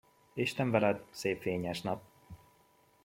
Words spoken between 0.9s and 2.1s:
szép fényes nap!